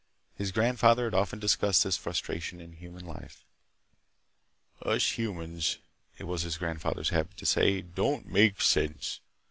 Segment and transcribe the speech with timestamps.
[0.33, 3.45] His grandfather had often discussed this frustration in human life.
[4.81, 5.77] "Us humans,"
[6.17, 9.19] it was his grandfather's habit to say, "don't make sense!